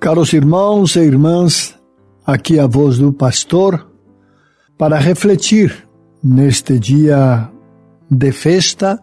[0.00, 1.78] Caros irmãos e irmãs,
[2.24, 3.86] aqui a voz do pastor
[4.78, 5.86] para refletir
[6.24, 7.50] neste dia
[8.10, 8.98] de festa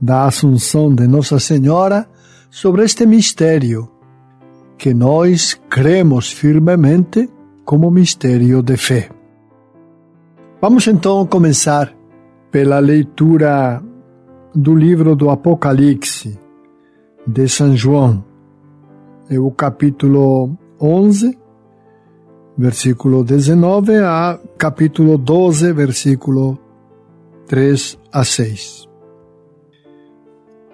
[0.00, 2.08] da Assunção de Nossa Senhora
[2.50, 3.88] sobre este mistério
[4.76, 7.30] que nós cremos firmemente
[7.64, 9.10] como mistério de fé.
[10.60, 11.94] Vamos então começar
[12.50, 13.80] pela leitura
[14.52, 16.36] do livro do Apocalipse
[17.24, 18.33] de São João,
[19.30, 21.38] é o capítulo 11,
[22.56, 26.58] versículo 19 a capítulo 12, versículo
[27.46, 28.88] 3 a 6.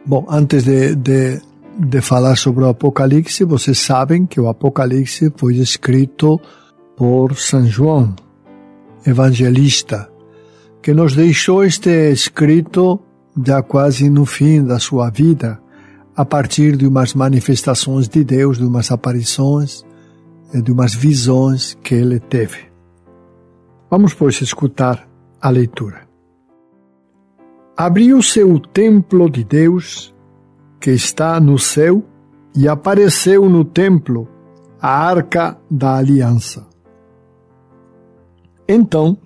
[0.04, 1.40] Bom, antes de, de,
[1.78, 6.40] de falar sobre o Apocalipse, vocês sabem que o Apocalipse foi escrito
[6.96, 8.14] por São João,
[9.06, 10.10] evangelista,
[10.82, 13.00] que nos deixou este escrito
[13.46, 15.60] já quase no fim da sua vida,
[16.20, 19.86] a partir de umas manifestações de Deus, de umas aparições,
[20.52, 22.58] de umas visões que ele teve.
[23.90, 25.08] Vamos, pois, escutar
[25.40, 26.02] a leitura.
[27.74, 30.14] Abriu-se o templo de Deus,
[30.78, 32.04] que está no céu,
[32.54, 34.28] e apareceu no templo
[34.78, 36.68] a arca da aliança.
[38.68, 39.16] Então,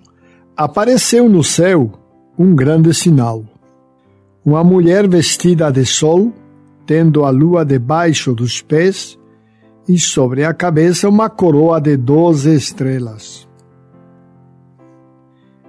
[0.55, 1.91] apareceu no céu
[2.39, 3.43] um grande sinal.
[4.45, 6.31] Uma mulher vestida de sol,
[6.85, 9.17] tendo a lua debaixo dos pés,
[9.87, 13.47] e sobre a cabeça uma coroa de doze estrelas.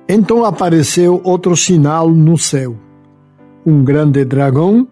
[0.09, 2.77] Então apareceu outro sinal no céu:
[3.65, 4.87] um grande dragão,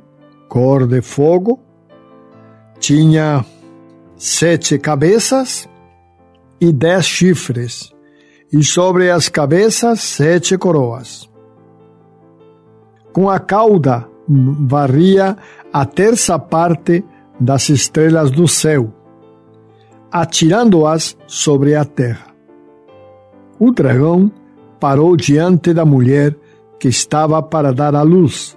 [0.48, 1.60] cor de fogo,
[2.78, 3.44] tinha
[4.16, 5.68] sete cabeças
[6.60, 7.92] e dez chifres,
[8.52, 11.30] e sobre as cabeças sete coroas.
[13.12, 15.36] Com a cauda varria
[15.74, 17.04] a terça parte
[17.38, 18.92] das estrelas do céu
[20.14, 22.26] atirando-as sobre a terra.
[23.58, 24.30] O dragão
[24.78, 26.36] parou diante da mulher
[26.78, 28.56] que estava para dar à luz,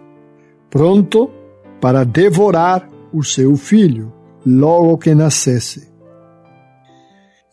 [0.69, 1.31] pronto
[1.81, 4.13] para devorar o seu filho
[4.45, 5.91] logo que nascesse.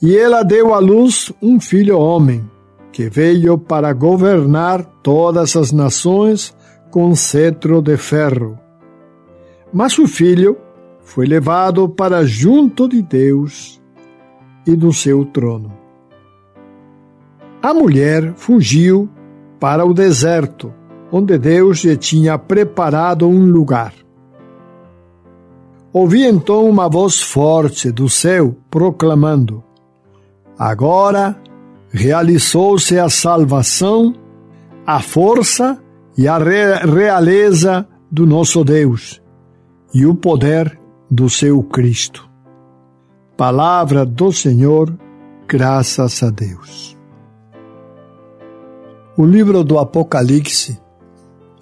[0.02, 2.44] E ela deu à luz um filho homem,
[2.92, 6.54] que veio para governar todas as nações
[6.90, 8.63] com cetro de ferro.
[9.74, 10.56] Mas o filho
[11.00, 13.82] foi levado para junto de Deus
[14.64, 15.76] e do seu trono.
[17.60, 19.08] A mulher fugiu
[19.58, 20.72] para o deserto,
[21.10, 23.92] onde Deus lhe tinha preparado um lugar.
[25.92, 29.64] Ouvi então uma voz forte do céu proclamando:
[30.56, 31.36] Agora
[31.90, 34.14] realizou-se a salvação,
[34.86, 35.82] a força
[36.16, 39.23] e a realeza do nosso Deus
[39.94, 40.76] e o poder
[41.08, 42.28] do seu Cristo.
[43.36, 44.92] Palavra do Senhor,
[45.46, 46.98] graças a Deus.
[49.16, 50.76] O livro do Apocalipse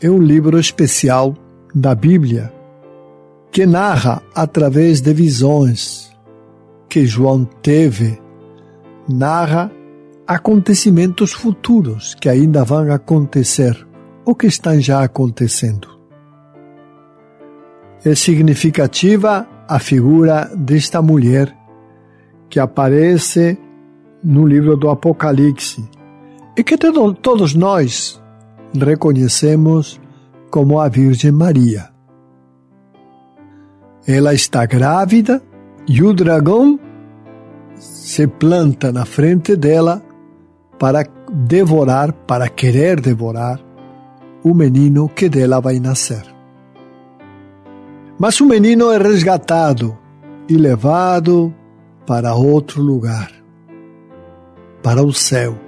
[0.01, 1.35] é um livro especial
[1.75, 2.51] da Bíblia
[3.51, 6.11] que narra através de visões
[6.89, 8.19] que João teve,
[9.07, 9.71] narra
[10.27, 13.87] acontecimentos futuros que ainda vão acontecer
[14.25, 15.92] ou que estão já acontecendo.
[18.05, 21.57] É significativa a figura desta mulher
[22.51, 23.57] que aparece
[24.23, 25.89] no livro do Apocalipse
[26.57, 28.21] e que todos nós
[28.75, 30.01] reconhecemos
[30.51, 31.91] como a Virgem Maria.
[34.07, 35.41] Ela está grávida
[35.87, 36.79] e o dragão
[37.77, 40.03] se planta na frente dela
[40.79, 43.61] para devorar, para querer devorar
[44.43, 46.32] o menino que dela vai nascer.
[48.23, 49.99] Mas o menino é resgatado
[50.49, 51.53] e levado
[52.07, 53.33] para outro lugar,
[54.81, 55.59] para o céu.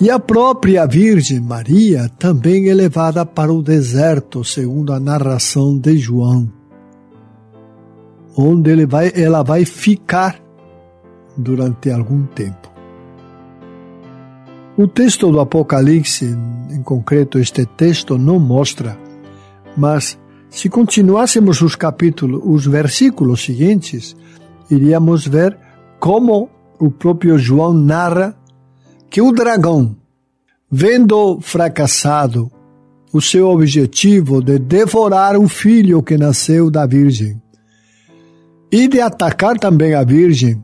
[0.00, 5.96] E a própria Virgem Maria também é levada para o deserto, segundo a narração de
[5.98, 6.50] João,
[8.36, 10.40] onde ele vai, ela vai ficar
[11.36, 12.68] durante algum tempo.
[14.76, 16.36] O texto do Apocalipse,
[16.72, 18.98] em concreto este texto, não mostra,
[19.76, 20.18] mas
[20.52, 24.14] se continuássemos os capítulos, os versículos seguintes,
[24.70, 25.58] iríamos ver
[25.98, 28.36] como o próprio João narra
[29.08, 29.96] que o dragão,
[30.70, 32.52] vendo fracassado
[33.10, 37.40] o seu objetivo de devorar o filho que nasceu da Virgem
[38.70, 40.62] e de atacar também a Virgem,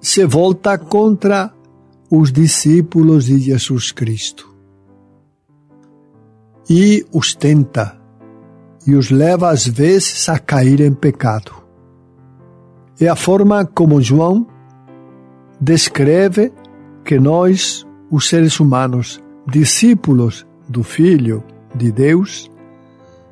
[0.00, 1.52] se volta contra
[2.10, 4.50] os discípulos de Jesus Cristo
[6.70, 7.95] e os tenta
[8.86, 11.52] e os leva às vezes a cair em pecado.
[13.00, 14.46] É a forma como João
[15.60, 16.52] descreve
[17.04, 21.42] que nós, os seres humanos, discípulos do Filho
[21.74, 22.50] de Deus,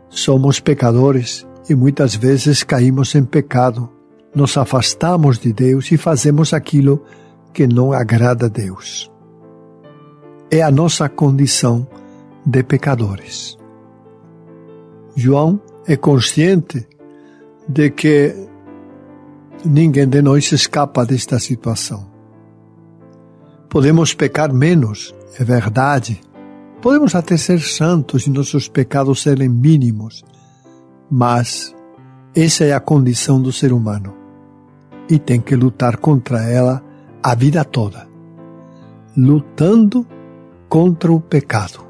[0.08, 3.88] somos pecadores e muitas vezes caímos em pecado.
[4.34, 7.02] Nos afastamos de Deus e fazemos aquilo
[7.52, 9.10] que não agrada a Deus.
[10.50, 11.86] É a nossa condição
[12.44, 13.56] de pecadores.
[15.16, 16.86] João é consciente
[17.68, 18.34] de que
[19.64, 22.10] ninguém de nós escapa desta situação.
[23.68, 26.20] Podemos pecar menos, é verdade.
[26.80, 30.22] Podemos até ser santos e nossos pecados serem mínimos,
[31.10, 31.74] mas
[32.34, 34.14] essa é a condição do ser humano
[35.08, 36.82] e tem que lutar contra ela
[37.22, 38.06] a vida toda,
[39.16, 40.06] lutando
[40.68, 41.84] contra o pecado.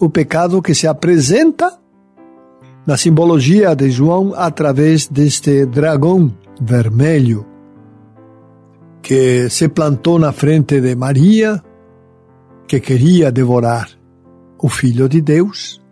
[0.00, 1.80] O pecado que se apresenta
[2.86, 7.46] na simbologia de João através deste dragão vermelho
[9.02, 11.62] que se plantou na frente de Maria,
[12.66, 13.88] que queria devorar
[14.58, 15.82] o Filho de Deus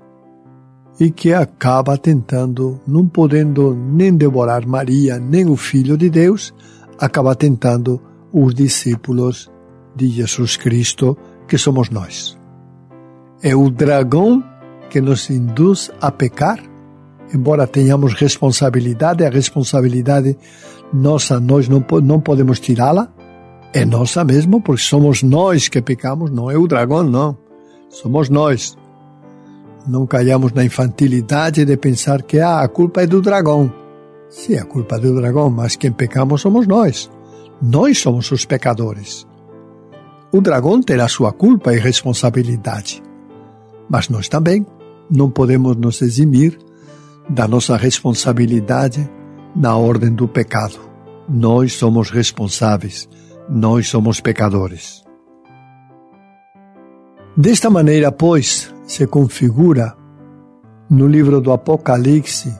[0.98, 6.54] e que acaba tentando, não podendo nem devorar Maria nem o Filho de Deus,
[6.98, 8.00] acaba tentando
[8.32, 9.50] os discípulos
[9.94, 11.16] de Jesus Cristo,
[11.46, 12.38] que somos nós.
[13.42, 14.42] É o dragão
[14.88, 16.58] que nos induz a pecar,
[17.34, 20.36] embora tenhamos responsabilidade, a responsabilidade
[20.92, 23.08] nossa, nós não, não podemos tirá-la,
[23.72, 27.36] é nossa mesmo, porque somos nós que pecamos, não é o dragão, não.
[27.88, 28.76] Somos nós.
[29.86, 33.72] Não caiamos na infantilidade de pensar que ah, a culpa é do dragão.
[34.28, 37.10] Sim, a culpa é do dragão, mas quem pecamos somos nós.
[37.60, 39.26] Nós somos os pecadores.
[40.30, 43.02] O dragão terá sua culpa e responsabilidade,
[43.88, 44.66] mas nós também
[45.10, 46.58] não podemos nos eximir
[47.32, 49.08] da nossa responsabilidade
[49.56, 50.78] na ordem do pecado.
[51.26, 53.08] Nós somos responsáveis,
[53.48, 55.02] nós somos pecadores.
[57.34, 59.96] Desta maneira, pois, se configura
[60.90, 62.54] no livro do Apocalipse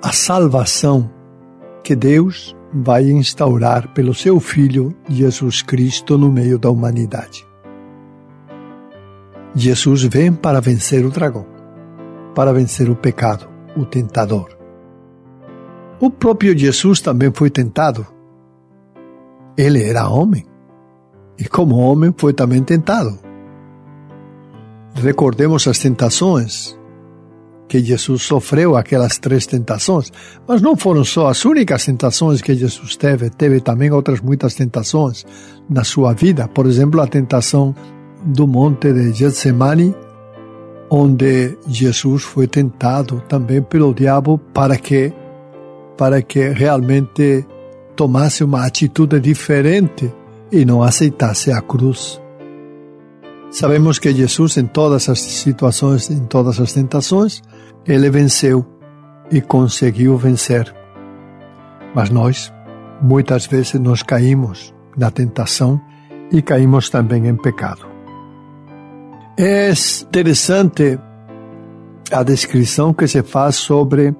[0.00, 1.10] a salvação
[1.82, 7.44] que Deus vai instaurar pelo seu Filho Jesus Cristo no meio da humanidade.
[9.52, 11.57] Jesus vem para vencer o dragão,
[12.38, 14.56] para vencer o pecado, o tentador.
[15.98, 18.06] O próprio Jesus também foi tentado.
[19.56, 20.46] Ele era homem
[21.36, 23.18] e, como homem, foi também tentado.
[24.94, 26.78] Recordemos as tentações
[27.66, 30.12] que Jesus sofreu aquelas três tentações,
[30.46, 35.26] mas não foram só as únicas tentações que Jesus teve, teve também outras muitas tentações
[35.68, 36.46] na sua vida.
[36.46, 37.74] Por exemplo, a tentação
[38.24, 39.92] do monte de Getsemane,
[40.90, 45.12] onde Jesus foi tentado também pelo diabo para que
[45.96, 47.44] para que realmente
[47.96, 50.12] tomasse uma atitude diferente
[50.52, 52.20] e não aceitasse a cruz.
[53.50, 57.42] Sabemos que Jesus, em todas as situações, em todas as tentações,
[57.84, 58.64] ele venceu
[59.30, 60.72] e conseguiu vencer.
[61.94, 62.52] Mas nós,
[63.02, 65.80] muitas vezes, nós caímos na tentação
[66.30, 67.87] e caímos também em pecado.
[69.40, 69.70] É
[70.02, 70.98] interessante
[72.10, 74.12] a descrição que se faz sobre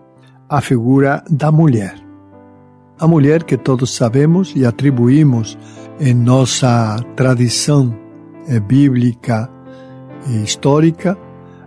[0.49, 1.97] a figura da mulher.
[3.01, 5.59] A mulher que todos sabemos e atribuímos
[5.99, 7.93] em nossa tradição
[8.47, 9.51] eh, bíblica
[10.29, 11.19] e histórica,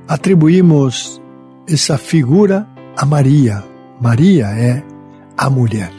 [0.07, 1.21] atribuímos
[1.67, 2.65] essa figura
[2.95, 3.65] a Maria.
[3.99, 4.81] Maria é
[5.37, 5.91] a mulher.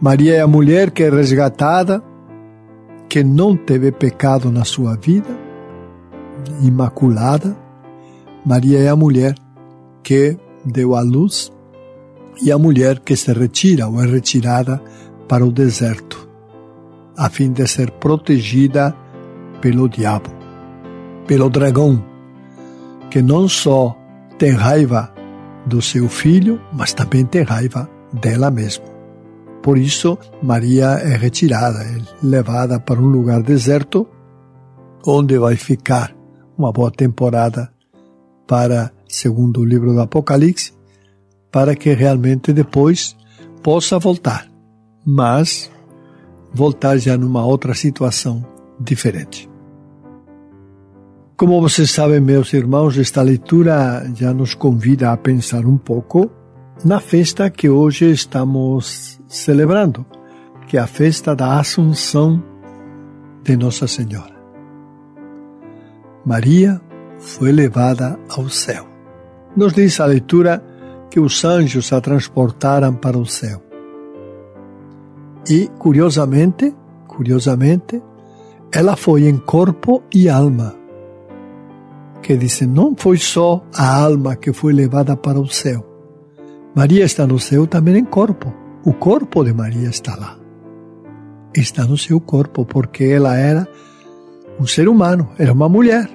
[0.00, 2.02] Maria é a mulher que é resgatada,
[3.08, 5.49] que não teve pecado na sua vida,
[6.62, 7.56] imaculada.
[8.44, 9.34] Maria é a mulher
[10.02, 11.52] que deu à luz
[12.42, 14.80] e a mulher que se retira ou é retirada
[15.28, 16.28] para o deserto,
[17.16, 18.94] a fim de ser protegida
[19.60, 20.30] pelo diabo,
[21.26, 22.02] pelo dragão,
[23.10, 23.96] que não só
[24.38, 25.12] tem raiva
[25.66, 28.84] do seu filho, mas também tem raiva dela mesma.
[29.62, 34.08] Por isso, Maria é retirada, é levada para um lugar deserto,
[35.06, 36.14] onde vai ficar
[36.60, 37.72] uma boa temporada
[38.46, 40.72] para, segundo o livro do Apocalipse,
[41.50, 43.16] para que realmente depois
[43.62, 44.46] possa voltar,
[45.04, 45.70] mas
[46.52, 48.44] voltar já numa outra situação
[48.78, 49.48] diferente.
[51.36, 56.30] Como vocês sabem, meus irmãos, esta leitura já nos convida a pensar um pouco
[56.84, 60.04] na festa que hoje estamos celebrando,
[60.66, 62.42] que é a festa da Assunção
[63.42, 64.39] de Nossa Senhora.
[66.24, 66.80] Maria
[67.18, 68.86] foi levada ao céu.
[69.56, 70.62] Nos diz a leitura
[71.10, 73.62] que os anjos a transportaram para o céu.
[75.48, 76.74] E, curiosamente,
[77.08, 78.02] curiosamente,
[78.72, 80.80] ela foi em corpo e alma
[82.22, 85.84] que diz: não foi só a alma que foi levada para o céu.
[86.74, 88.52] Maria está no céu também em corpo.
[88.84, 90.38] O corpo de Maria está lá.
[91.54, 93.66] Está no seu corpo, porque ela era
[94.60, 96.08] um ser humano, era uma mulher.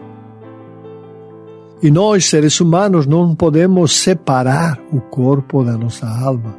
[1.81, 6.55] E nós, seres humanos, não podemos separar o corpo da nossa alma.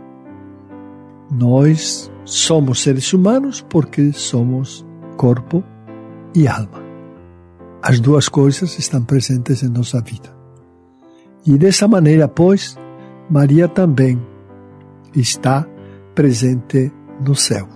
[1.30, 4.84] Nós somos seres humanos porque somos
[5.16, 5.62] corpo
[6.34, 6.84] e alma.
[7.82, 10.34] As duas coisas estão presentes em nossa vida.
[11.46, 12.76] E dessa maneira, pois,
[13.30, 14.20] Maria também
[15.14, 15.64] está
[16.14, 16.92] presente
[17.24, 17.75] no céu.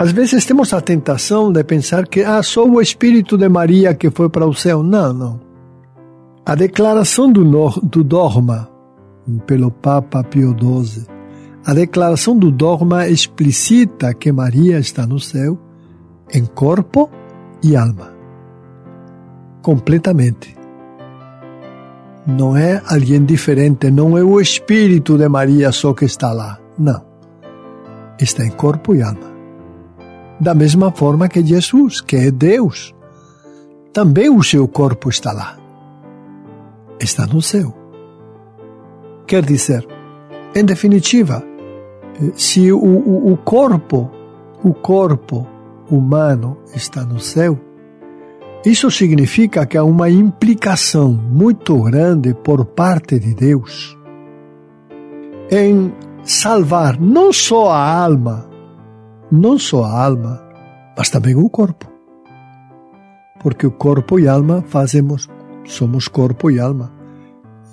[0.00, 4.08] Às vezes temos a tentação de pensar que ah, só o Espírito de Maria que
[4.10, 4.82] foi para o céu.
[4.82, 5.40] Não, não.
[6.46, 7.44] A declaração do,
[7.82, 8.66] do dogma
[9.46, 11.04] pelo Papa Pio XII,
[11.66, 15.58] a declaração do dogma explicita que Maria está no céu
[16.32, 17.10] em corpo
[17.62, 18.10] e alma
[19.60, 20.56] completamente.
[22.26, 26.58] Não é alguém diferente, não é o Espírito de Maria só que está lá.
[26.78, 27.04] Não.
[28.18, 29.29] Está em corpo e alma.
[30.40, 32.94] Da mesma forma que Jesus, que é Deus,
[33.92, 35.58] também o seu corpo está lá.
[36.98, 37.74] Está no céu.
[39.26, 39.86] Quer dizer,
[40.54, 41.44] em definitiva,
[42.34, 44.10] se o, o, o corpo,
[44.64, 45.46] o corpo
[45.90, 47.58] humano está no céu,
[48.64, 53.96] isso significa que há uma implicação muito grande por parte de Deus
[55.50, 55.92] em
[56.22, 58.49] salvar não só a alma,
[59.30, 60.42] não só a alma,
[60.96, 61.90] mas também o corpo.
[63.40, 65.28] Porque o corpo e alma fazemos,
[65.64, 66.92] somos corpo e alma,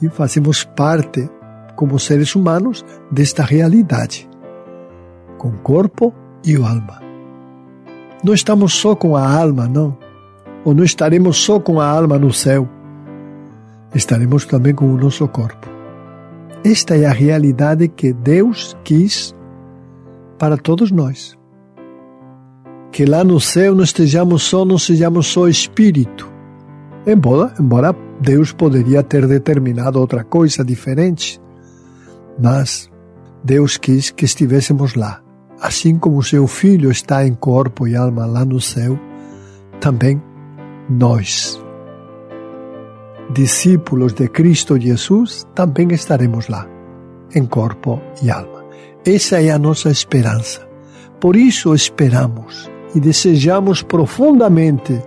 [0.02, 1.30] e fazemos parte,
[1.76, 4.30] como seres humanos, desta realidade,
[5.38, 6.14] com o corpo
[6.46, 7.02] e a alma.
[8.24, 9.98] Não estamos só com a alma, não
[10.68, 12.68] ou não estaremos só com a alma no céu,
[13.96, 15.66] estaremos também com o nosso corpo.
[16.62, 19.34] Esta é a realidade que Deus quis
[20.38, 21.37] para todos nós.
[22.92, 26.32] Que lá no céu não estejamos só, não sejamos só espírito.
[27.06, 31.40] Embora, embora Deus poderia ter determinado outra coisa diferente,
[32.42, 32.90] mas
[33.44, 35.22] Deus quis que estivéssemos lá.
[35.62, 39.00] Assim como seu filho está em corpo e alma lá no céu,
[39.80, 40.22] também
[40.90, 41.60] nós,
[43.32, 46.68] discípulos de Cristo Jesus, também estaremos lá,
[47.34, 48.66] em corpo e alma.
[49.06, 50.68] Essa é a nossa esperança.
[51.20, 55.02] Por isso esperamos e desejamos profundamente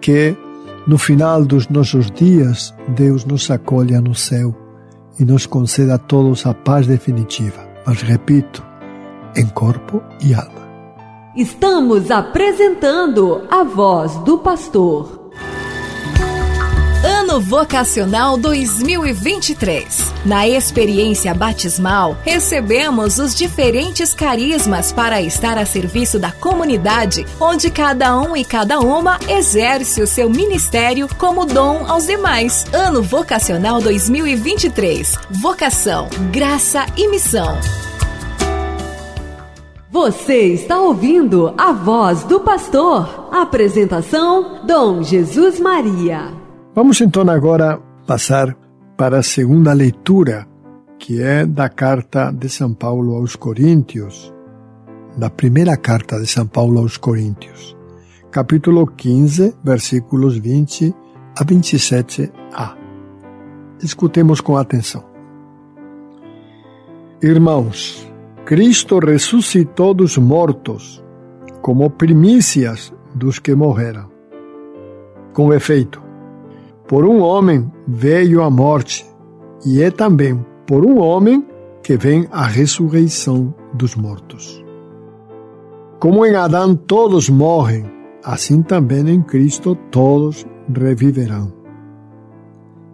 [0.00, 0.36] que
[0.86, 4.54] no final dos nossos dias Deus nos acolha no céu
[5.18, 7.66] e nos conceda a todos a paz definitiva.
[7.86, 8.62] Mas repito,
[9.34, 10.66] em corpo e alma.
[11.36, 15.25] Estamos apresentando a voz do pastor.
[17.36, 20.14] Ano Vocacional 2023.
[20.24, 28.18] Na experiência batismal, recebemos os diferentes carismas para estar a serviço da comunidade, onde cada
[28.18, 32.64] um e cada uma exerce o seu ministério como dom aos demais.
[32.72, 35.18] Ano Vocacional 2023.
[35.28, 37.58] Vocação, graça e missão.
[39.90, 43.28] Você está ouvindo a voz do pastor.
[43.30, 46.45] Apresentação: Dom Jesus Maria.
[46.76, 48.54] Vamos então agora passar
[48.98, 50.46] para a segunda leitura,
[50.98, 54.30] que é da carta de São Paulo aos Coríntios,
[55.16, 57.74] da primeira carta de São Paulo aos Coríntios,
[58.30, 60.94] capítulo 15, versículos 20
[61.40, 62.76] a 27a.
[63.82, 65.02] Escutemos com atenção.
[67.22, 68.06] Irmãos,
[68.44, 71.02] Cristo ressuscitou dos mortos,
[71.62, 74.10] como primícias dos que morreram.
[75.32, 76.05] Com efeito,
[76.86, 79.06] por um homem veio a morte,
[79.64, 81.46] e é também por um homem
[81.82, 84.64] que vem a ressurreição dos mortos.
[85.98, 87.84] Como em Adão todos morrem,
[88.22, 91.52] assim também em Cristo todos reviverão.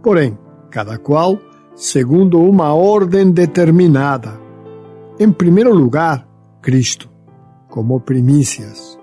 [0.02, 0.38] Porém,
[0.70, 1.38] cada qual
[1.74, 4.40] segundo uma ordem determinada.
[5.18, 6.26] Em primeiro lugar,
[6.60, 7.10] Cristo,
[7.68, 8.98] como primícias.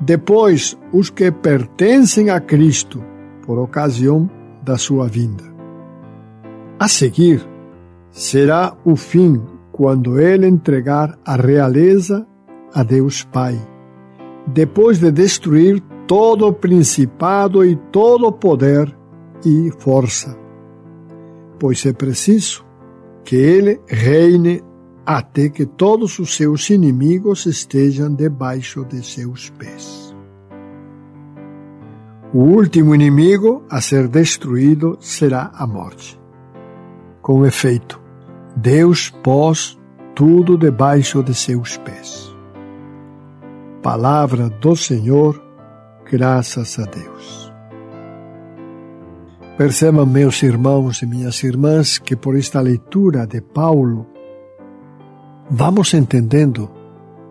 [0.00, 3.02] Depois, os que pertencem a Cristo,
[3.48, 4.28] por ocasião
[4.62, 5.42] da sua vinda.
[6.78, 7.40] A seguir,
[8.10, 9.40] será o fim
[9.72, 12.26] quando ele entregar a realeza
[12.74, 13.58] a Deus Pai,
[14.46, 18.94] depois de destruir todo o principado e todo o poder
[19.42, 20.38] e força.
[21.58, 22.66] Pois é preciso
[23.24, 24.62] que ele reine
[25.06, 30.07] até que todos os seus inimigos estejam debaixo de seus pés.
[32.32, 36.20] O último inimigo a ser destruído será a morte.
[37.22, 37.98] Com efeito,
[38.54, 39.78] Deus pôs
[40.14, 42.30] tudo debaixo de seus pés.
[43.82, 45.42] Palavra do Senhor,
[46.10, 47.50] graças a Deus.
[49.56, 54.06] Percebam, meus irmãos e minhas irmãs, que por esta leitura de Paulo,
[55.50, 56.70] vamos entendendo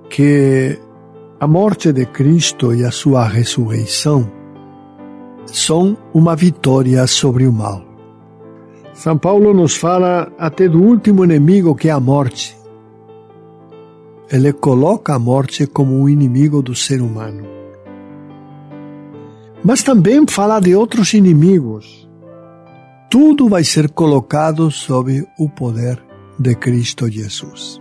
[0.10, 0.80] que
[1.40, 4.38] a morte de Cristo e a sua ressurreição
[5.48, 7.84] são uma vitória sobre o mal.
[8.94, 12.58] São Paulo nos fala até do último inimigo que é a morte.
[14.30, 17.46] Ele coloca a morte como um inimigo do ser humano.
[19.64, 22.10] Mas também fala de outros inimigos.
[23.10, 26.04] Tudo vai ser colocado sob o poder
[26.38, 27.80] de Cristo Jesus.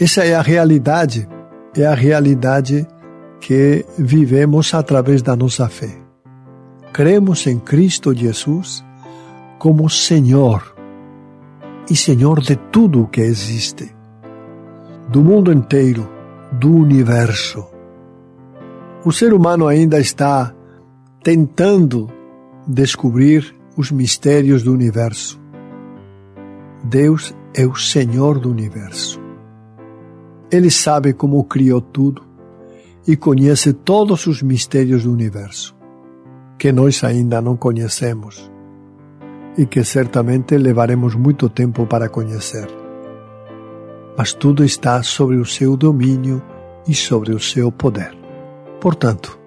[0.00, 1.28] Essa é a realidade,
[1.76, 2.86] é a realidade
[3.44, 5.94] que vivemos através da nossa fé.
[6.94, 8.82] Cremos em Cristo Jesus
[9.58, 10.74] como Senhor
[11.90, 13.94] e Senhor de tudo o que existe,
[15.10, 16.08] do mundo inteiro,
[16.52, 17.66] do universo.
[19.04, 20.54] O ser humano ainda está
[21.22, 22.10] tentando
[22.66, 25.38] descobrir os mistérios do universo.
[26.82, 29.20] Deus é o Senhor do universo.
[30.50, 32.33] Ele sabe como criou tudo
[33.06, 35.76] e conhece todos os mistérios do universo,
[36.58, 38.50] que nós ainda não conhecemos
[39.56, 42.66] e que certamente levaremos muito tempo para conhecer.
[44.16, 46.42] Mas tudo está sobre o seu domínio
[46.88, 48.16] e sobre o seu poder.
[48.80, 49.38] Portanto,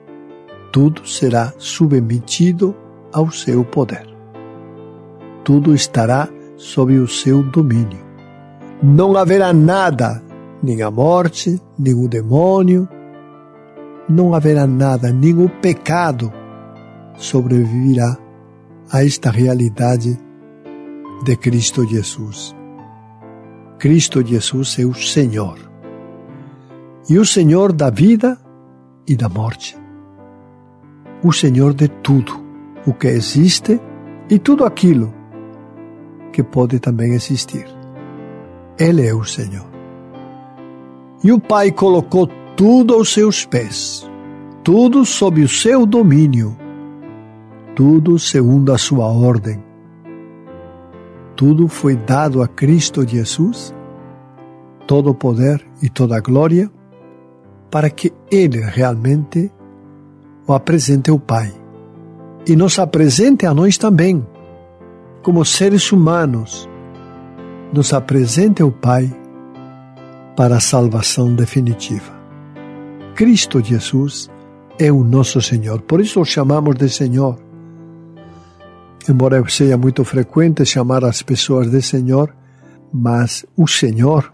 [0.72, 2.76] tudo será submetido
[3.12, 4.08] ao seu poder.
[5.44, 8.06] Tudo estará sob o seu domínio.
[8.84, 10.22] Não haverá nada
[10.62, 12.88] nem a morte, nem o demônio,
[14.10, 16.32] não haverá nada, o pecado
[17.18, 18.18] sobreviverá
[18.92, 20.18] a esta realidade
[21.24, 22.56] de Cristo Jesus.
[23.78, 25.58] Cristo Jesus é o Senhor.
[27.10, 28.38] E o Senhor da vida
[29.08, 29.78] e da morte.
[31.24, 32.48] O Senhor de tudo
[32.86, 33.80] o que existe
[34.30, 35.14] e tudo aquilo
[36.32, 37.66] que pode também existir.
[38.80, 39.68] Ele é o Senhor.
[41.24, 44.10] E o Pai colocou tudo aos seus pés,
[44.64, 46.58] tudo sob o seu domínio,
[47.76, 49.64] tudo segundo a sua ordem.
[51.36, 53.76] Tudo foi dado a Cristo Jesus,
[54.88, 56.68] todo o poder e toda a glória,
[57.70, 59.52] para que Ele realmente
[60.48, 61.54] o apresente ao Pai
[62.48, 64.26] e nos apresente a nós também,
[65.22, 66.68] como seres humanos,
[67.72, 69.16] nos apresente ao Pai
[70.36, 72.17] para a salvação definitiva.
[73.18, 74.30] Cristo Jesus
[74.78, 77.36] é o nosso Senhor, por isso o chamamos de Senhor.
[79.10, 82.32] Embora seja muito frequente chamar as pessoas de Senhor,
[82.94, 84.32] mas o Senhor,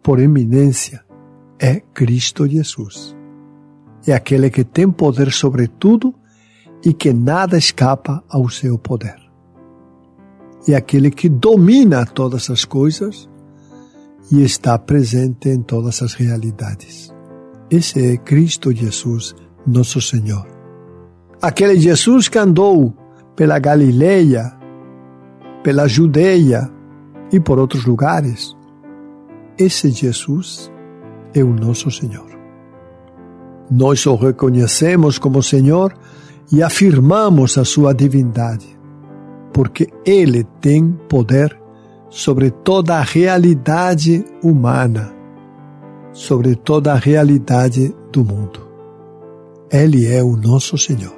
[0.00, 1.04] por eminência,
[1.58, 3.16] é Cristo Jesus.
[4.06, 6.14] É aquele que tem poder sobre tudo
[6.84, 9.18] e que nada escapa ao seu poder.
[10.68, 13.28] É aquele que domina todas as coisas
[14.30, 17.17] e está presente em todas as realidades.
[17.70, 19.34] Esse é Cristo Jesus,
[19.66, 20.46] nosso Senhor.
[21.42, 22.94] Aquele Jesus que andou
[23.36, 24.52] pela Galileia,
[25.62, 26.70] pela Judeia
[27.30, 28.56] e por outros lugares.
[29.58, 30.72] Esse Jesus
[31.34, 32.26] é o nosso Senhor.
[33.70, 35.92] Nós o reconhecemos como Senhor
[36.50, 38.78] e afirmamos a sua divindade,
[39.52, 41.58] porque Ele tem poder
[42.08, 45.12] sobre toda a realidade humana,
[46.12, 48.60] sobre toda a realidade do mundo.
[49.70, 51.14] Ele é o nosso Senhor.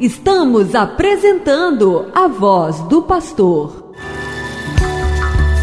[0.00, 3.92] Estamos apresentando a voz do pastor.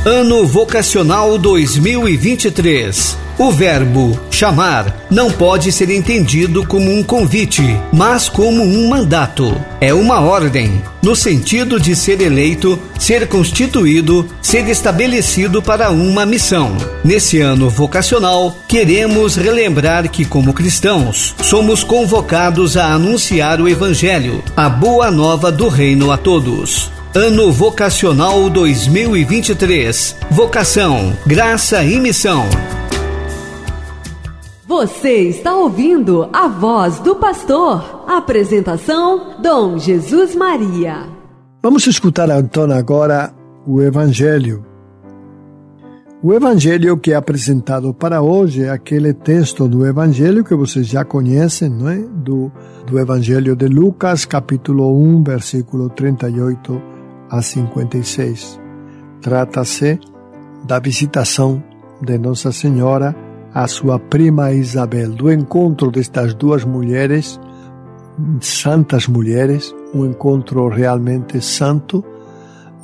[0.06, 3.29] Ano Vocacional 2023.
[3.40, 9.56] O verbo chamar não pode ser entendido como um convite, mas como um mandato.
[9.80, 16.76] É uma ordem, no sentido de ser eleito, ser constituído, ser estabelecido para uma missão.
[17.02, 24.68] Nesse ano vocacional, queremos relembrar que, como cristãos, somos convocados a anunciar o Evangelho, a
[24.68, 26.92] boa nova do reino a todos.
[27.16, 30.18] Ano Vocacional 2023.
[30.30, 32.46] Vocação, graça e missão.
[34.70, 38.06] Você está ouvindo a voz do pastor.
[38.08, 41.08] Apresentação: Dom Jesus Maria.
[41.60, 43.34] Vamos escutar agora
[43.66, 44.64] o Evangelho.
[46.22, 51.04] O Evangelho que é apresentado para hoje é aquele texto do Evangelho que vocês já
[51.04, 51.98] conhecem, não é?
[51.98, 52.52] Do,
[52.86, 56.80] do Evangelho de Lucas, capítulo 1, versículo 38
[57.28, 58.62] a 56.
[59.20, 60.00] Trata-se
[60.64, 61.64] da visitação
[62.00, 67.40] de Nossa Senhora à sua prima Isabel, do encontro destas duas mulheres,
[68.42, 72.04] santas mulheres, um encontro realmente santo,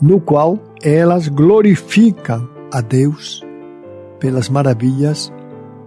[0.02, 3.44] no qual elas glorificam a Deus
[4.20, 5.32] pelas maravilhas,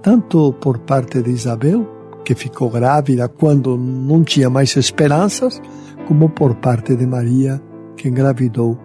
[0.02, 1.86] tanto por parte de Isabel,
[2.24, 5.60] que ficou grávida quando não tinha mais esperanças,
[6.06, 7.60] como por parte de Maria,
[7.96, 8.78] que engravidou.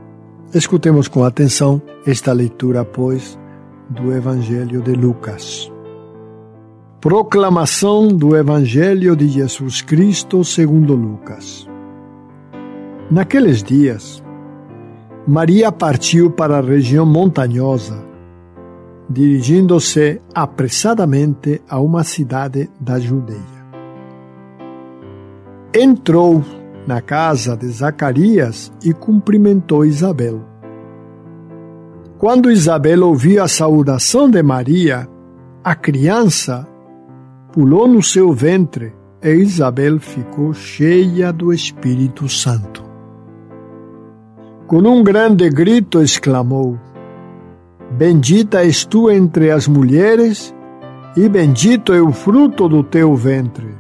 [0.54, 3.38] Escutemos com atenção esta leitura, pois,
[3.90, 5.73] do Evangelho de Lucas.
[7.04, 11.68] Proclamação do Evangelho de Jesus Cristo segundo Lucas.
[13.12, 14.24] Naqueles dias,
[15.28, 18.02] Maria partiu para a região montanhosa,
[19.10, 23.68] dirigindo-se apressadamente a uma cidade da Judeia.
[25.76, 26.42] Entrou
[26.88, 30.40] na casa de Zacarias e cumprimentou Isabel.
[32.18, 35.06] Quando Isabel ouviu a saudação de Maria,
[35.62, 36.66] a criança
[37.54, 42.84] pulou no seu ventre e Isabel ficou cheia do Espírito Santo.
[44.66, 46.80] Com um grande grito exclamou:
[47.92, 50.54] Bendita és tu entre as mulheres,
[51.16, 53.78] e bendito é o fruto do teu ventre.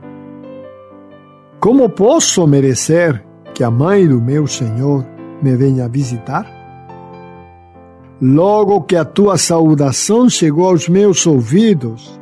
[1.59, 5.03] Como posso merecer que a mãe do meu Senhor
[5.41, 6.45] me venha visitar?
[8.21, 12.21] Logo que a tua saudação chegou aos meus ouvidos,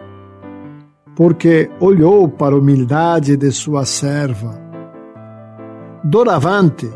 [1.21, 4.59] porque olhou para a humildade de sua serva.
[6.03, 6.89] Doravante,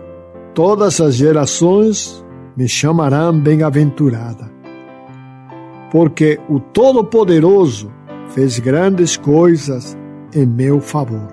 [0.55, 2.25] todas as gerações
[2.57, 4.51] me chamarão bem-aventurada,
[5.91, 7.91] porque o Todo-Poderoso
[8.29, 9.95] fez grandes coisas
[10.33, 11.29] em meu favor.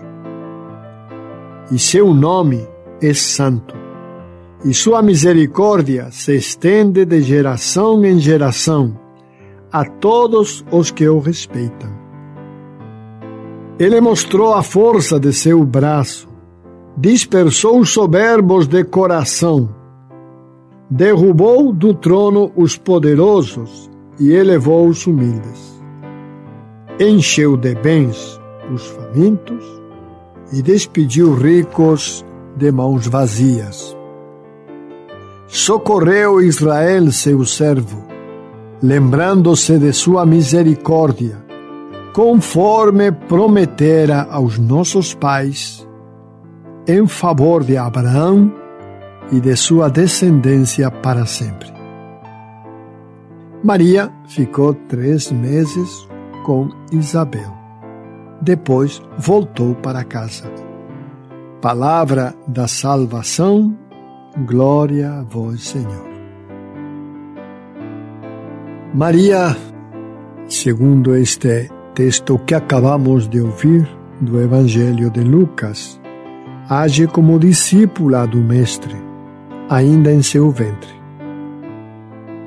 [1.70, 2.68] E seu nome
[3.00, 3.74] é santo,
[4.66, 9.00] e sua misericórdia se estende de geração em geração
[9.72, 12.01] a todos os que o respeitam.
[13.78, 16.28] Ele mostrou a força de seu braço,
[16.96, 19.68] dispersou os soberbos de coração,
[20.90, 25.82] derrubou do trono os poderosos e elevou os humildes.
[27.00, 28.38] Encheu de bens
[28.72, 29.64] os famintos
[30.52, 32.24] e despediu ricos
[32.56, 33.96] de mãos vazias.
[35.46, 38.04] Socorreu Israel, seu servo,
[38.82, 41.41] lembrando-se de sua misericórdia,
[42.12, 45.86] conforme prometera aos nossos pais,
[46.86, 48.52] em favor de Abraão
[49.30, 51.72] e de sua descendência para sempre.
[53.64, 56.08] Maria ficou três meses
[56.44, 57.52] com Isabel.
[58.42, 60.50] Depois voltou para casa.
[61.60, 63.78] Palavra da salvação,
[64.44, 66.10] glória a vós, Senhor.
[68.92, 69.56] Maria,
[70.48, 73.88] segundo este texto que acabamos de ouvir
[74.20, 76.00] do Evangelho de Lucas,
[76.68, 78.96] age como discípula do Mestre,
[79.68, 80.92] ainda em seu ventre,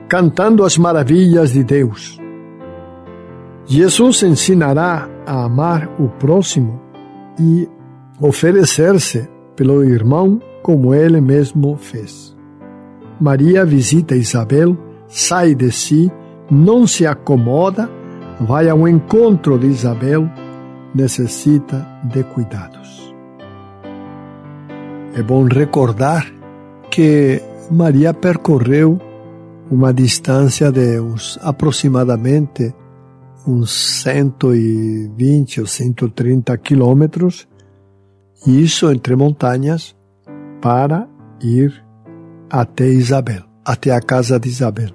[0.08, 2.20] cantando as maravilhas de Deus.
[3.66, 6.80] Jesus ensinará a amar o próximo
[7.40, 7.68] e
[8.20, 12.36] oferecer-se pelo irmão como ele mesmo fez.
[13.20, 14.78] Maria visita Isabel,
[15.08, 16.12] sai de si
[16.50, 17.90] não se acomoda,
[18.40, 20.30] vai ao encontro de Isabel,
[20.94, 23.14] necessita de cuidados.
[25.14, 26.26] É bom recordar
[26.92, 29.00] que Maria percorreu
[29.72, 32.74] uma distância de uns aproximadamente
[33.48, 33.72] uns
[34.02, 37.48] 120 ou 130 quilômetros,
[38.46, 39.96] isso entre montanhas,
[40.62, 41.08] para
[41.42, 41.74] ir
[42.50, 44.90] até Isabel, até a casa de Isabel.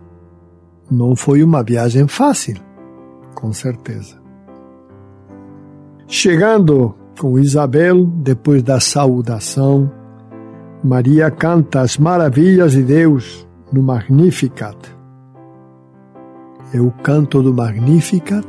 [0.90, 2.56] Não foi uma viagem fácil,
[3.40, 4.20] com certeza.
[6.06, 9.90] Chegando com Isabel, depois da saudação,
[10.82, 14.76] Maria canta as maravilhas de Deus no Magnificat.
[16.72, 18.46] É o canto do Magnificat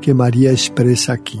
[0.00, 1.40] que Maria expressa aqui.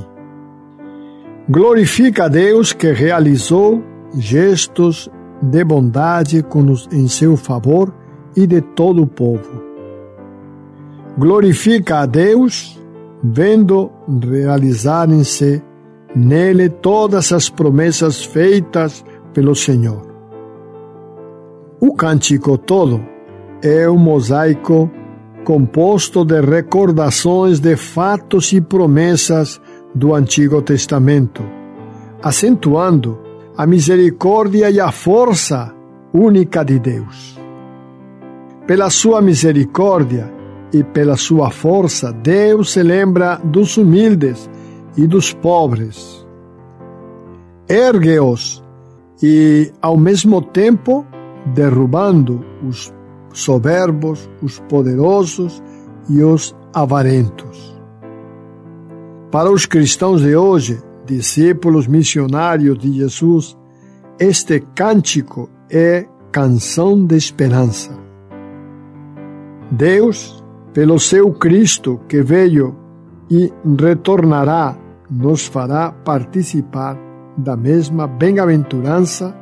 [1.48, 3.82] Glorifica a Deus que realizou
[4.14, 6.44] gestos de bondade
[6.92, 7.92] em seu favor
[8.36, 9.62] e de todo o povo.
[11.18, 12.77] Glorifica a Deus,
[13.22, 13.90] vendo
[14.22, 15.62] realizarem-se
[16.14, 20.02] nele todas as promessas feitas pelo Senhor.
[21.80, 23.00] O cântico todo
[23.62, 24.90] é um mosaico
[25.44, 29.60] composto de recordações de fatos e promessas
[29.94, 31.42] do Antigo Testamento,
[32.22, 33.18] acentuando
[33.56, 35.74] a misericórdia e a força
[36.12, 37.38] única de Deus.
[38.66, 40.37] Pela sua misericórdia
[40.72, 44.48] e pela sua força, Deus se lembra dos humildes
[44.96, 46.26] e dos pobres.
[47.68, 48.62] Ergue-os
[49.22, 51.06] e, ao mesmo tempo,
[51.54, 52.92] derrubando os
[53.32, 55.62] soberbos, os poderosos
[56.08, 57.78] e os avarentos.
[59.30, 63.56] Para os cristãos de hoje, discípulos missionários de Jesus,
[64.18, 67.90] este cântico é canção de esperança.
[69.70, 70.37] Deus,
[70.78, 72.72] pelo seu Cristo que veio
[73.28, 74.78] e retornará,
[75.10, 76.96] nos fará participar
[77.36, 79.36] da mesma bem-aventurança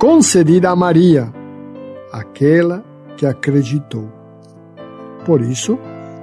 [0.00, 1.32] concedida a Maria,
[2.12, 2.82] aquela
[3.16, 4.10] que acreditou.
[5.24, 5.78] Por isso,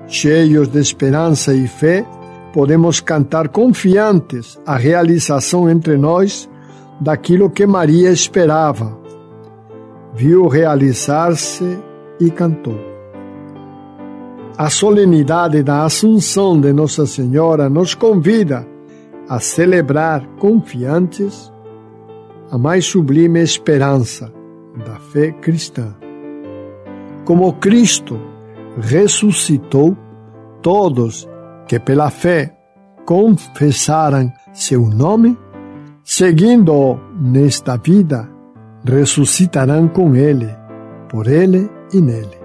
[0.06, 2.06] cheios de esperança e fé,
[2.52, 6.50] podemos cantar confiantes a realização entre nós
[7.00, 9.00] daquilo que Maria esperava.
[10.14, 11.80] Viu realizar-se
[12.20, 12.97] e cantou.
[14.58, 18.67] A solenidade da Assunção de Nossa Senhora nos convida
[19.30, 21.54] a celebrar confiantes
[22.50, 24.34] a mais sublime esperança
[24.84, 25.96] da fé cristã.
[27.24, 28.20] Como Cristo
[28.82, 29.96] ressuscitou,
[30.63, 31.30] todos
[31.67, 32.58] que pela fé
[33.06, 35.38] confessaram seu nome,
[36.04, 38.28] seguindo-o nesta vida,
[38.84, 40.50] ressuscitarão com ele,
[41.10, 42.38] por ele e nele.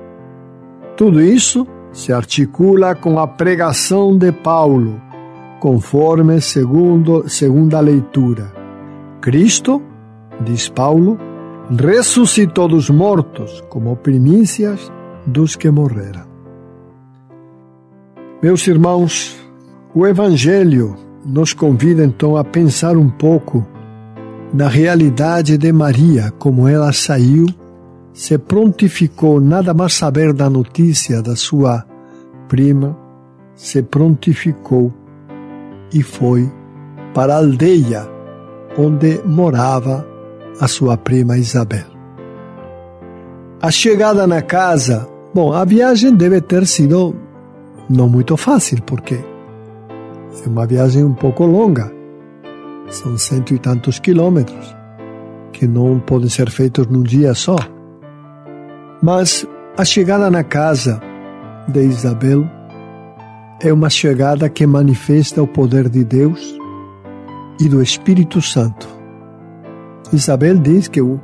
[0.94, 5.00] Tudo isso se articula com a pregação de Paulo,
[5.60, 8.52] conforme segundo segunda leitura.
[9.20, 9.82] Cristo,
[10.40, 11.18] diz Paulo,
[11.70, 14.90] ressuscitou dos mortos como primícias
[15.26, 16.32] dos que morreram.
[18.42, 19.36] Meus irmãos,
[19.94, 23.64] o Evangelho nos convida então a pensar um pouco
[24.52, 27.46] na realidade de Maria, como ela saiu,
[28.12, 31.84] se prontificou, nada mais saber da notícia da sua
[32.48, 32.96] prima,
[33.54, 34.92] se prontificou
[35.92, 36.50] e foi
[37.14, 38.08] para a aldeia
[38.78, 40.06] onde morava
[40.60, 41.86] a sua prima Isabel.
[43.60, 47.14] A chegada na casa, bom, a viagem deve ter sido
[47.88, 51.92] não muito fácil, porque é uma viagem um pouco longa.
[52.88, 54.74] São cento e tantos quilômetros
[55.52, 57.56] que não podem ser feitos num dia só.
[59.02, 59.44] Mas
[59.76, 61.00] a chegada na casa
[61.66, 62.48] de Isabel
[63.60, 66.56] é uma chegada que manifesta o poder de Deus
[67.60, 68.88] e do Espírito Santo.
[70.12, 71.20] Isabel diz que o,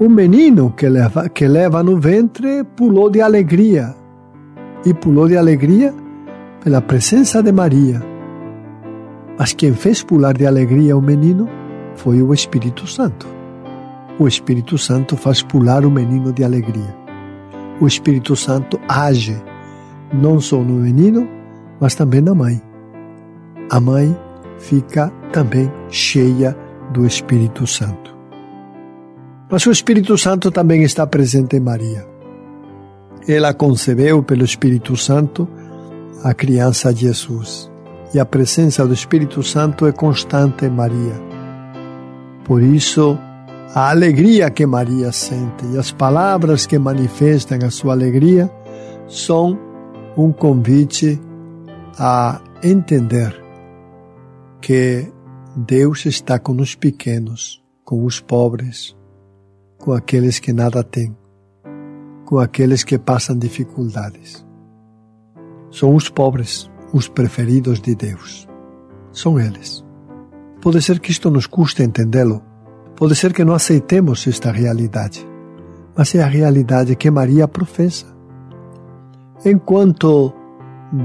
[0.00, 3.94] o menino que leva, que leva no ventre pulou de alegria.
[4.84, 5.94] E pulou de alegria
[6.64, 8.02] pela presença de Maria.
[9.38, 11.48] Mas quem fez pular de alegria o menino
[11.94, 13.37] foi o Espírito Santo.
[14.18, 16.96] O Espírito Santo faz pular o menino de alegria.
[17.80, 19.40] O Espírito Santo age
[20.12, 21.28] não só no menino,
[21.80, 22.60] mas também na mãe.
[23.70, 24.16] A mãe
[24.58, 26.56] fica também cheia
[26.92, 28.16] do Espírito Santo.
[29.50, 32.04] Mas o Espírito Santo também está presente em Maria.
[33.26, 35.48] Ela concebeu pelo Espírito Santo
[36.24, 37.70] a criança Jesus.
[38.12, 41.14] E a presença do Espírito Santo é constante em Maria.
[42.44, 43.18] Por isso,
[43.74, 48.50] a alegria que Maria sente e as palavras que manifestam a sua alegria
[49.06, 49.58] são
[50.16, 51.20] um convite
[51.98, 53.34] a entender
[54.60, 55.06] que
[55.54, 58.96] Deus está com os pequenos, com os pobres,
[59.78, 61.16] com aqueles que nada têm,
[62.24, 64.44] com aqueles que passam dificuldades.
[65.70, 68.48] São os pobres, os preferidos de Deus.
[69.12, 69.84] São eles.
[70.60, 72.42] Pode ser que isto nos custe entendê-lo,
[72.98, 75.24] pode ser que não aceitemos esta realidade,
[75.96, 78.06] mas é a realidade que Maria professa.
[79.44, 80.32] Enquanto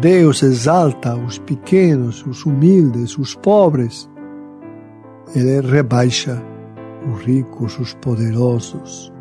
[0.02, 4.10] Deus exalta os pequenos, os humildes, os pobres,
[5.36, 6.42] Ele rebaixa
[7.08, 9.14] os ricos, os poderosos,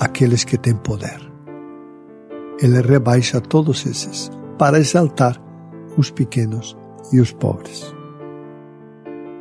[0.00, 1.20] aqueles que têm poder.
[2.62, 5.38] Ele rebaixa todos esses para exaltar
[5.98, 6.74] os pequenos
[7.12, 7.94] e os pobres.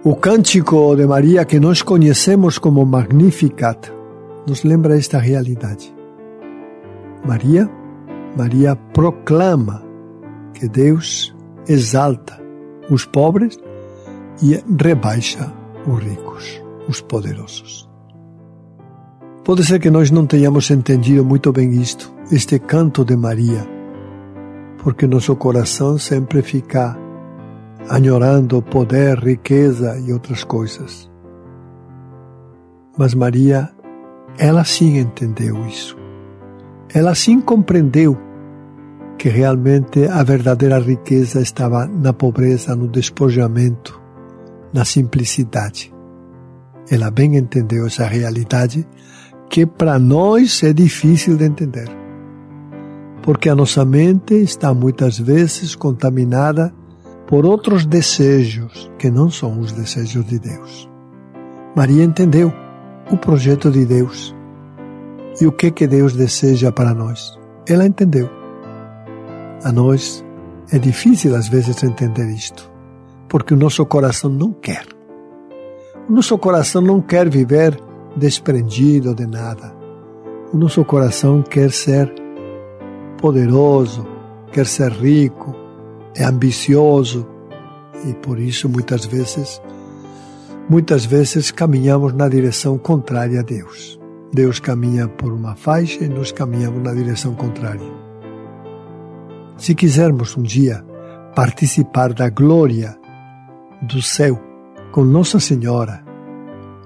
[0.04, 3.92] O cântico de Maria que nós conhecemos como Magnificat
[4.48, 5.94] nos lembra esta realidade.
[7.24, 7.70] Maria,
[8.36, 9.84] Maria proclama
[10.56, 11.36] que Deus
[11.68, 12.42] exalta
[12.90, 13.60] os pobres
[14.42, 15.54] e rebaixa
[15.86, 16.60] os ricos,
[16.90, 17.88] os poderosos.
[19.44, 23.68] Pode ser que nós não tenhamos entendido muito bem isto, este canto de Maria,
[24.80, 26.98] porque nosso coração sempre fica
[27.90, 31.10] añorando poder, riqueza e outras coisas.
[32.98, 33.70] Mas Maria,
[34.38, 35.98] ela sim entendeu isso.
[36.94, 38.18] Ela sim compreendeu
[39.18, 44.02] que realmente a verdadeira riqueza estava na pobreza, no despojamento,
[44.74, 45.94] na simplicidade.
[46.90, 48.88] Ela bem entendeu essa realidade
[49.50, 51.90] que para nós é difícil de entender.
[53.22, 56.74] Porque a nossa mente está muitas vezes contaminada
[57.32, 60.90] por outros desejos que não são os desejos de Deus.
[61.74, 62.52] Maria entendeu
[63.10, 64.36] o projeto de Deus
[65.40, 67.40] e o que que Deus deseja para nós.
[67.66, 68.30] Ela entendeu.
[69.64, 70.26] A nós
[70.74, 72.70] é difícil às vezes entender isto,
[73.30, 74.86] porque o nosso coração não quer.
[76.10, 77.82] O nosso coração não quer viver
[78.14, 79.74] desprendido de nada.
[80.52, 82.14] O nosso coração quer ser
[83.22, 84.06] poderoso,
[84.52, 85.61] quer ser rico,
[86.16, 87.28] é ambicioso
[88.06, 89.62] e por isso muitas vezes
[90.70, 94.00] muitas vezes caminhamos na direção contrária a Deus.
[94.34, 97.86] Deus caminha por uma faixa e nós caminhamos na direção contrária.
[99.58, 100.86] Se quisermos um dia
[101.36, 102.98] participar da glória
[103.82, 104.42] do céu
[104.92, 106.04] com Nossa Senhora,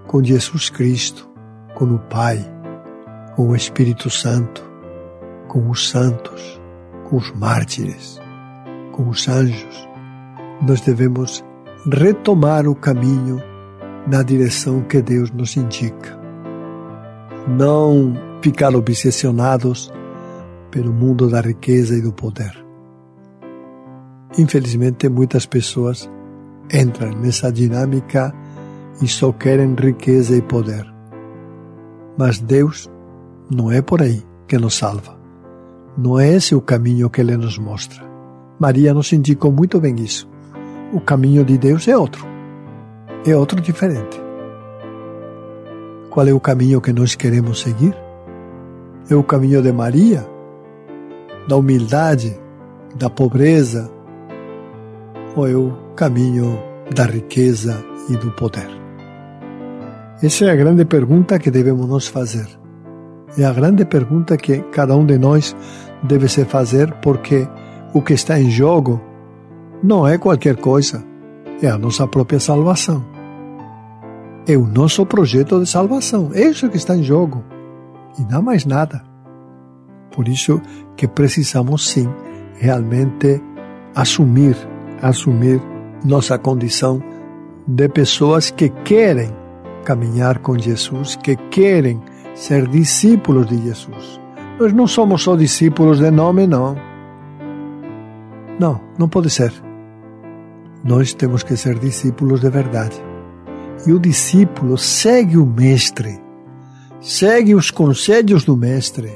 [0.07, 1.29] com Jesus Cristo,
[1.75, 2.43] com o Pai,
[3.35, 4.63] com o Espírito Santo,
[5.47, 6.59] com os santos,
[7.07, 8.19] com os mártires,
[8.95, 9.89] com os anjos,
[10.65, 11.43] nós devemos
[11.91, 13.41] retomar o caminho
[14.07, 16.17] na direção que Deus nos indica.
[17.45, 19.91] Não ficar obsessionados
[20.71, 22.53] pelo mundo da riqueza e do poder.
[24.37, 26.09] Infelizmente, muitas pessoas
[26.73, 28.33] entram nessa dinâmica
[29.01, 30.85] e só querem riqueza e poder.
[32.17, 32.89] Mas Deus
[33.51, 35.19] não é por aí que nos salva.
[35.97, 38.04] Não é esse o caminho que Ele nos mostra.
[38.59, 40.29] Maria nos indicou muito bem isso.
[40.93, 42.25] O caminho de Deus é outro.
[43.25, 44.21] É outro diferente.
[46.09, 47.95] Qual é o caminho que nós queremos seguir?
[49.09, 50.25] É o caminho de Maria,
[51.47, 52.39] da humildade,
[52.95, 53.91] da pobreza,
[55.35, 56.57] ou é o caminho
[56.95, 58.69] da riqueza e do poder?
[60.23, 62.47] Essa é a grande pergunta que devemos nos fazer.
[63.37, 65.53] É a grande pergunta que cada um de nós
[66.01, 67.45] deve se fazer, porque
[67.95, 68.99] o que está em jogo
[69.81, 71.01] não é qualquer coisa,
[71.61, 73.05] é a nossa própria salvação.
[74.45, 77.41] É o nosso projeto de salvação, é isso que está em jogo
[78.19, 79.01] e não mais nada.
[80.11, 80.61] Por isso
[80.97, 82.09] que precisamos sim
[82.55, 83.41] realmente
[83.95, 84.57] assumir,
[85.01, 85.61] assumir
[86.03, 87.01] nossa condição
[87.65, 89.33] de pessoas que querem
[89.85, 92.01] caminhar com Jesus, que querem
[92.33, 94.19] ser discípulos de Jesus.
[94.59, 96.75] Nós não somos só discípulos de nome, não.
[98.59, 99.51] Não, não pode ser.
[100.83, 102.95] Nós temos que ser discípulos de verdade.
[103.85, 106.19] E o discípulo segue o Mestre,
[107.01, 109.11] segue os conselhos do Mestre,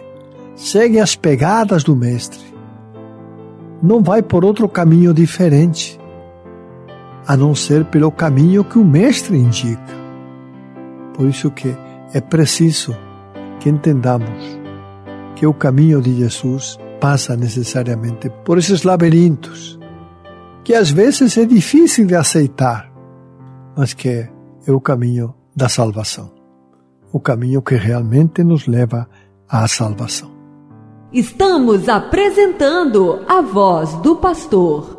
[0.56, 2.44] segue as pegadas do Mestre.
[3.82, 6.00] Não vai por outro caminho diferente,
[7.26, 9.98] a não ser pelo caminho que o Mestre indica.
[11.14, 11.76] Por isso que
[12.14, 12.96] é preciso
[13.60, 14.60] que entendamos
[15.36, 19.80] que o caminho de Jesus passa necessariamente por esses labirintos,
[20.64, 22.92] que às vezes é difícil de aceitar,
[23.76, 24.10] mas que
[24.68, 26.32] é o caminho da salvação,
[27.12, 29.08] o caminho que realmente nos leva
[29.48, 30.32] à salvação.
[31.12, 34.99] Estamos apresentando a voz do pastor.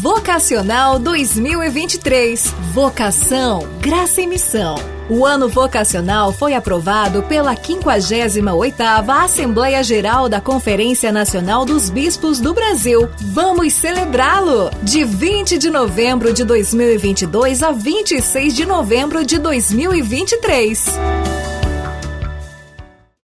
[0.00, 2.52] Vocacional 2023.
[2.72, 4.74] Vocação, graça e missão.
[5.08, 12.52] O ano vocacional foi aprovado pela 58ª Assembleia Geral da Conferência Nacional dos Bispos do
[12.52, 13.08] Brasil.
[13.20, 14.70] Vamos celebrá-lo!
[14.82, 21.43] De 20 de novembro de 2022 a 26 de novembro de 2023.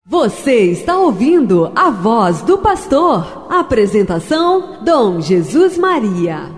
[0.09, 3.45] Você está ouvindo a voz do pastor.
[3.47, 6.49] Apresentação: Dom Jesus Maria.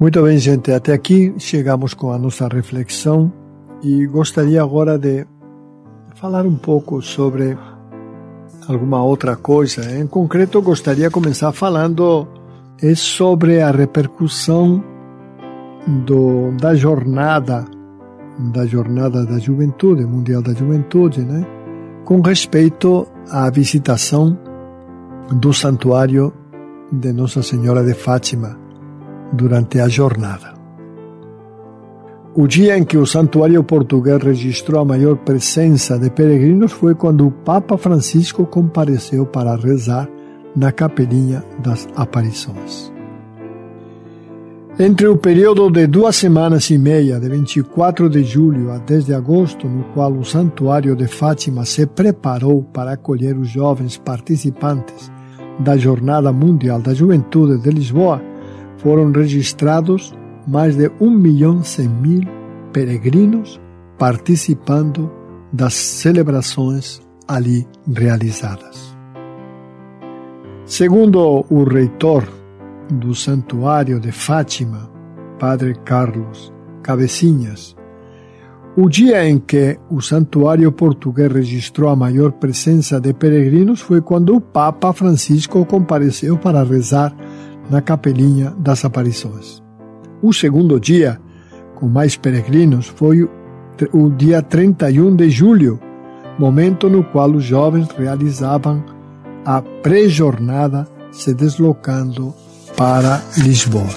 [0.00, 0.72] Muito bem, gente.
[0.72, 3.32] Até aqui chegamos com a nossa reflexão
[3.80, 5.24] e gostaria agora de
[6.16, 7.56] falar um pouco sobre
[8.66, 9.88] alguma outra coisa.
[9.96, 12.26] Em concreto, gostaria de começar falando
[12.82, 14.82] é sobre a repercussão
[16.04, 17.64] do, da jornada
[18.52, 21.46] da jornada da juventude, mundial da juventude, né?
[22.06, 24.38] Com respeito à visitação
[25.28, 26.32] do santuário
[26.92, 28.56] de Nossa Senhora de Fátima
[29.32, 30.54] durante a jornada.
[32.32, 37.26] O dia em que o santuário português registrou a maior presença de peregrinos foi quando
[37.26, 40.08] o Papa Francisco compareceu para rezar
[40.54, 42.95] na Capelinha das Aparições.
[44.78, 49.14] Entre o período de duas semanas e meia, de 24 de julho a 10 de
[49.14, 55.10] agosto, no qual o Santuário de Fátima se preparou para acolher os jovens participantes
[55.60, 58.20] da Jornada Mundial da Juventude de Lisboa,
[58.76, 60.14] foram registrados
[60.46, 62.20] mais de 1 milhão 100 mil
[62.70, 63.58] peregrinos
[63.98, 65.10] participando
[65.50, 68.94] das celebrações ali realizadas.
[70.66, 72.35] Segundo o reitor
[72.90, 74.90] do Santuário de Fátima,
[75.38, 77.76] Padre Carlos Cabecinhas.
[78.76, 84.36] O dia em que o santuário português registrou a maior presença de peregrinos foi quando
[84.36, 87.14] o Papa Francisco compareceu para rezar
[87.70, 89.62] na Capelinha das Aparições.
[90.22, 91.18] O segundo dia,
[91.74, 93.28] com mais peregrinos, foi
[93.92, 95.80] o dia 31 de julho,
[96.38, 98.84] momento no qual os jovens realizavam
[99.44, 102.34] a pré-jornada se deslocando
[102.76, 103.88] para Lisboa.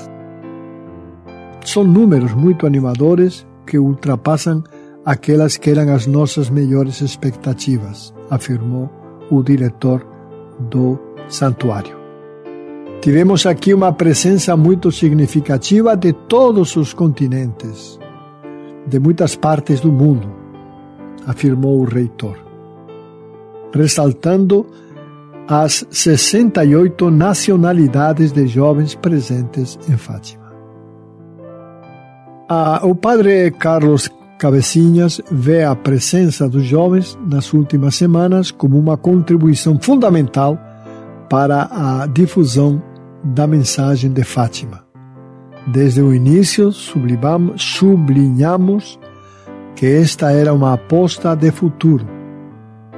[1.65, 4.63] São números muito animadores que ultrapassam
[5.05, 8.89] aquelas que eram as nossas melhores expectativas, afirmou
[9.30, 10.07] o diretor
[10.57, 11.97] do santuário.
[13.01, 17.99] Tivemos aqui uma presença muito significativa de todos os continentes,
[18.88, 20.30] de muitas partes do mundo,
[21.27, 22.38] afirmou o reitor,
[23.73, 24.65] ressaltando
[25.50, 30.47] as 68 nacionalidades de jovens presentes em Fátima.
[32.47, 38.95] Ah, o padre Carlos Cabecinhas vê a presença dos jovens nas últimas semanas como uma
[38.95, 40.56] contribuição fundamental
[41.28, 42.80] para a difusão
[43.24, 44.86] da mensagem de Fátima.
[45.68, 46.72] Desde o início,
[47.58, 49.00] sublinhamos
[49.76, 52.18] que esta era uma aposta de futuro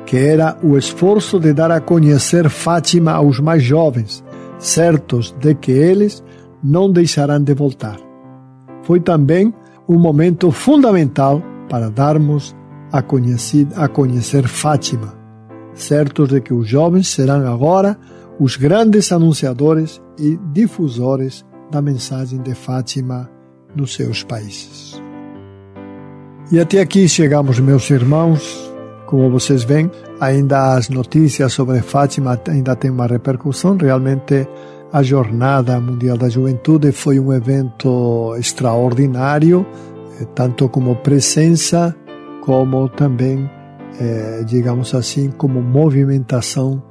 [0.06, 4.24] que era o esforço de dar a conhecer Fátima aos mais jovens,
[4.60, 6.24] certos de que eles
[6.64, 7.98] não deixarão de voltar.
[8.84, 9.54] Foi também
[9.88, 12.56] um momento fundamental para darmos
[12.92, 15.14] a conhecer, a conhecer Fátima,
[15.74, 17.98] certos de que os jovens serão agora
[18.40, 23.30] os grandes anunciadores e difusores da mensagem de Fátima
[23.76, 25.02] nos seus países.
[26.52, 28.71] E até aqui chegamos, meus irmãos,
[29.12, 29.92] como vocês veem,
[30.22, 33.76] ainda as notícias sobre Fátima ainda têm uma repercussão.
[33.76, 34.48] Realmente,
[34.94, 39.66] a Jornada Mundial da Juventude foi um evento extraordinário,
[40.18, 41.94] eh, tanto como presença,
[42.40, 43.52] como também,
[44.00, 46.82] eh, digamos assim, como movimentação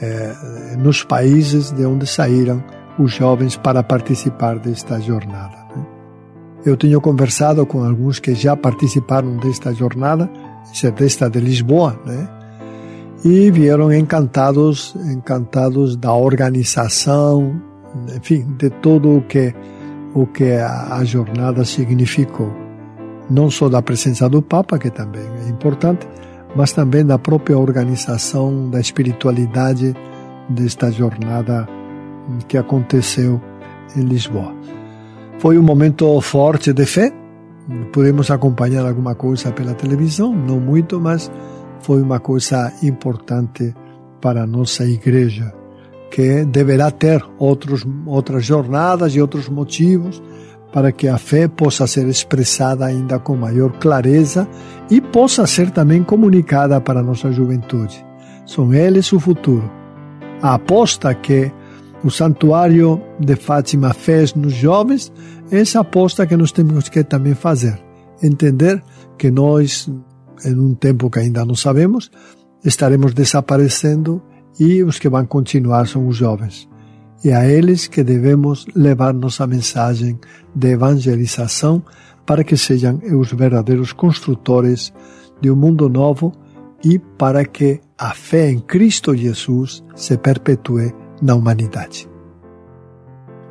[0.00, 2.62] eh, nos países de onde saíram
[3.00, 5.56] os jovens para participar desta jornada.
[5.74, 5.84] Né?
[6.64, 10.30] Eu tenho conversado com alguns que já participaram desta jornada
[10.96, 12.28] desta de Lisboa, né?
[13.24, 17.60] E vieram encantados, encantados da organização,
[18.16, 19.52] enfim, de tudo o que
[20.14, 22.50] o que a jornada significou.
[23.30, 26.08] Não só da presença do Papa, que também é importante,
[26.56, 29.94] mas também da própria organização, da espiritualidade
[30.48, 31.68] desta jornada
[32.48, 33.40] que aconteceu
[33.96, 34.54] em Lisboa.
[35.38, 37.12] Foi um momento forte de fé,
[37.92, 41.30] Podemos acompanhar alguma coisa pela televisão, não muito, mas
[41.80, 43.74] foi uma coisa importante
[44.20, 45.52] para a nossa igreja,
[46.10, 50.22] que deverá ter outros, outras jornadas e outros motivos
[50.72, 54.48] para que a fé possa ser expressada ainda com maior clareza
[54.90, 58.04] e possa ser também comunicada para a nossa juventude.
[58.46, 59.70] São eles o futuro.
[60.42, 61.50] A aposta que
[62.02, 65.12] o santuário de Fátima fez nos jovens
[65.50, 67.78] essa aposta que nós temos que também fazer.
[68.22, 68.82] Entender
[69.16, 69.90] que nós,
[70.44, 72.10] em um tempo que ainda não sabemos,
[72.64, 74.22] estaremos desaparecendo
[74.58, 76.68] e os que vão continuar são os jovens.
[77.24, 80.18] E a eles que devemos levar nossa mensagem
[80.54, 81.82] de evangelização
[82.24, 84.92] para que sejam os verdadeiros construtores
[85.40, 86.32] de um mundo novo
[86.84, 92.08] e para que a fé em Cristo Jesus se perpetue na humanidade.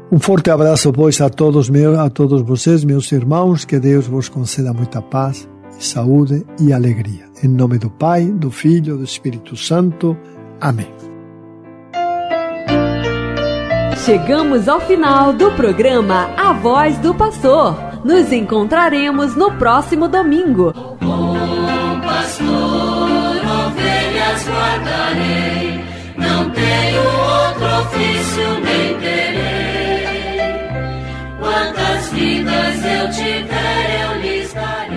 [0.10, 4.30] Um forte abraço, pois, a todos, meus, a todos vocês, meus irmãos, que Deus vos
[4.30, 5.50] conceda muita paz,
[5.80, 7.26] saúde e alegria.
[7.44, 10.18] Em nome do Pai, do Filho e do Espírito Santo.
[10.62, 10.88] Amém.
[14.06, 17.76] Chegamos ao final do programa A Voz do Pastor.
[18.06, 20.72] Nos encontraremos no próximo domingo.
[21.02, 22.48] Bom pastor,
[23.68, 25.84] ovelhas guardarei,
[26.18, 27.27] não tenho
[27.80, 30.38] ofício me interei.
[31.40, 34.97] Quantas vidas eu tiver, eu lhes darei.